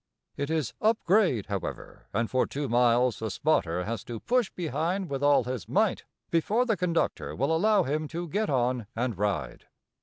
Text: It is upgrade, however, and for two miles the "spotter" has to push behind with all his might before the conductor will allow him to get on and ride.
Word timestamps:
It 0.35 0.49
is 0.49 0.73
upgrade, 0.81 1.45
however, 1.45 2.07
and 2.11 2.27
for 2.27 2.47
two 2.47 2.67
miles 2.67 3.19
the 3.19 3.29
"spotter" 3.29 3.83
has 3.83 4.03
to 4.05 4.19
push 4.19 4.49
behind 4.49 5.11
with 5.11 5.21
all 5.21 5.43
his 5.43 5.69
might 5.69 6.05
before 6.31 6.65
the 6.65 6.75
conductor 6.75 7.35
will 7.35 7.55
allow 7.55 7.83
him 7.83 8.07
to 8.07 8.27
get 8.27 8.49
on 8.49 8.87
and 8.95 9.15
ride. 9.15 9.67